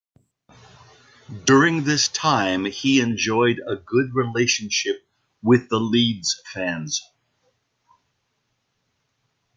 [1.45, 5.07] During this time he enjoyed a good relationship
[5.43, 7.03] with the Leeds fans.